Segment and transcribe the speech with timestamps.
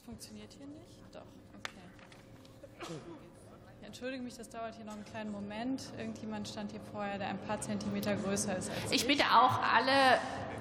[0.00, 0.98] funktioniert hier nicht?
[1.12, 1.22] Doch,
[1.58, 2.94] okay.
[3.80, 5.82] Ich entschuldige mich, das dauert hier noch einen kleinen Moment.
[5.98, 9.02] Irgendjemand stand hier vorher, der ein paar Zentimeter größer ist als ich.
[9.02, 10.18] Ich bitte auch alle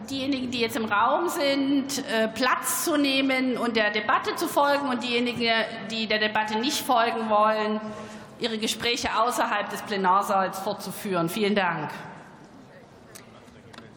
[0.10, 4.90] diejenigen, die jetzt im Raum sind, äh, Platz zu nehmen und der Debatte zu folgen
[4.90, 5.50] und diejenigen,
[5.90, 7.82] die der Debatte nicht folgen wollen,
[8.40, 11.30] ihre Gespräche außerhalb des Plenarsaals fortzuführen.
[11.30, 11.90] Vielen Dank.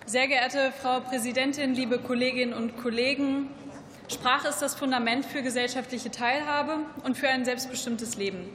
[0.06, 3.50] Sehr geehrte Frau Präsidentin, liebe Kolleginnen und Kollegen!
[4.09, 8.48] Sprache ist das Fundament für gesellschaftliche Teilhabe und für ein selbstbestimmtes Leben.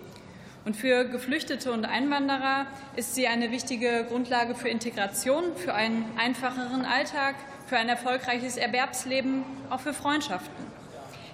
[0.64, 6.86] Und für Geflüchtete und Einwanderer ist sie eine wichtige Grundlage für Integration, für einen einfacheren
[6.86, 10.66] Alltag, für ein erfolgreiches Erwerbsleben, auch für Freundschaften.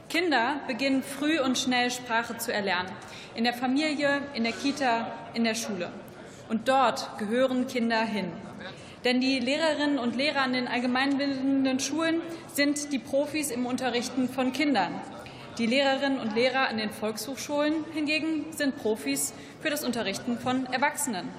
[0.10, 2.90] Kinder beginnen früh und schnell Sprache zu erlernen.
[3.36, 5.92] In der Familie, in der Kita, in der Schule.
[6.50, 8.32] Und dort gehören Kinder hin.
[9.08, 12.20] Denn die Lehrerinnen und Lehrer an den allgemeinbildenden Schulen
[12.54, 15.00] sind die Profis im Unterrichten von Kindern.
[15.58, 21.30] Die Lehrerinnen und Lehrer an den Volkshochschulen hingegen sind Profis für das Unterrichten von Erwachsenen.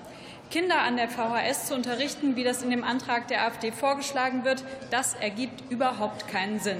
[0.50, 4.64] Kinder an der VHS zu unterrichten, wie das in dem Antrag der AfD vorgeschlagen wird,
[4.90, 6.78] das ergibt überhaupt keinen Sinn.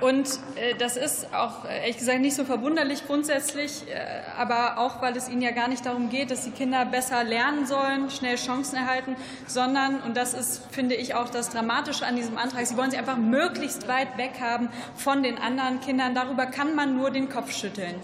[0.00, 5.00] Und äh, das ist auch äh, ehrlich gesagt nicht so verwunderlich grundsätzlich, äh, aber auch
[5.00, 8.36] weil es Ihnen ja gar nicht darum geht, dass die Kinder besser lernen sollen, schnell
[8.36, 9.16] Chancen erhalten,
[9.46, 12.98] sondern, und das ist, finde ich, auch das Dramatische an diesem Antrag, Sie wollen sie
[12.98, 16.14] einfach möglichst weit weg haben von den anderen Kindern.
[16.14, 17.94] Darüber kann man nur den Kopf schütteln.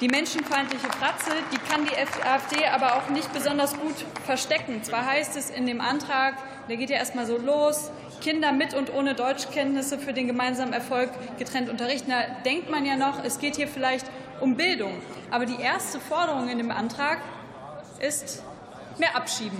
[0.00, 4.82] Die menschenfeindliche Fratze, die kann die AfD aber auch nicht besonders gut verstecken.
[4.84, 6.34] Zwar heißt es in dem Antrag,
[6.68, 7.90] der geht ja erstmal so los,
[8.20, 12.10] Kinder mit und ohne Deutschkenntnisse für den gemeinsamen Erfolg getrennt unterrichten.
[12.10, 14.06] Da denkt man ja noch, es geht hier vielleicht
[14.40, 14.92] um Bildung.
[15.30, 17.18] Aber die erste Forderung in dem Antrag
[18.00, 18.42] ist
[18.98, 19.58] mehr abschieben.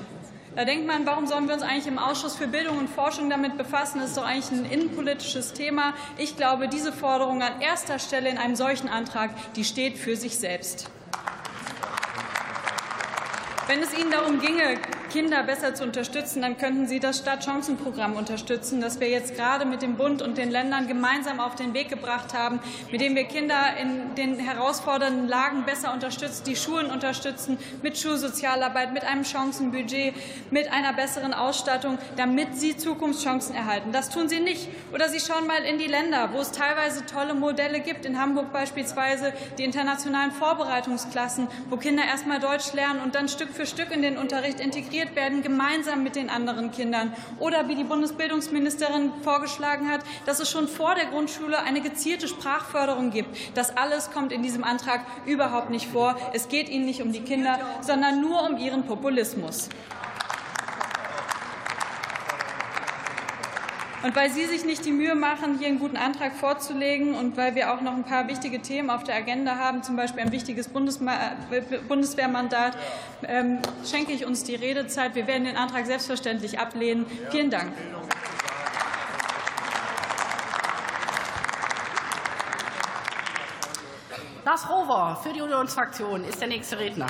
[0.56, 3.56] Da denkt man, warum sollen wir uns eigentlich im Ausschuss für Bildung und Forschung damit
[3.56, 4.00] befassen?
[4.00, 5.94] Das ist doch eigentlich ein innenpolitisches Thema.
[6.16, 10.36] Ich glaube, diese Forderung an erster Stelle in einem solchen Antrag, die steht für sich
[10.36, 10.90] selbst.
[13.68, 14.78] Wenn es Ihnen darum ginge,
[15.12, 19.82] Kinder besser zu unterstützen, dann könnten Sie das Stadtchancenprogramm unterstützen, das wir jetzt gerade mit
[19.82, 23.76] dem Bund und den Ländern gemeinsam auf den Weg gebracht haben, mit dem wir Kinder
[23.78, 30.14] in den herausfordernden Lagen besser unterstützen, die Schulen unterstützen, mit Schulsozialarbeit, mit einem Chancenbudget,
[30.50, 33.92] mit einer besseren Ausstattung, damit sie Zukunftschancen erhalten.
[33.92, 34.68] Das tun Sie nicht.
[34.94, 38.06] Oder Sie schauen mal in die Länder, wo es teilweise tolle Modelle gibt.
[38.06, 43.57] In Hamburg beispielsweise die internationalen Vorbereitungsklassen, wo Kinder erst mal Deutsch lernen und dann Stück
[43.58, 47.12] für Stück in den Unterricht integriert werden, gemeinsam mit den anderen Kindern.
[47.40, 53.10] Oder wie die Bundesbildungsministerin vorgeschlagen hat, dass es schon vor der Grundschule eine gezielte Sprachförderung
[53.10, 53.36] gibt.
[53.56, 56.14] Das alles kommt in diesem Antrag überhaupt nicht vor.
[56.32, 59.68] Es geht Ihnen nicht um die Kinder, sondern nur um Ihren Populismus.
[64.02, 67.56] Und weil Sie sich nicht die Mühe machen, hier einen guten Antrag vorzulegen und weil
[67.56, 70.68] wir auch noch ein paar wichtige Themen auf der Agenda haben, zum Beispiel ein wichtiges
[70.68, 72.78] Bundeswehrmandat,
[73.24, 75.16] ähm, schenke ich uns die Redezeit.
[75.16, 77.06] Wir werden den Antrag selbstverständlich ablehnen.
[77.30, 77.72] Vielen Dank.
[84.44, 87.08] Lars Rover für die Unionsfraktion ist der nächste Redner.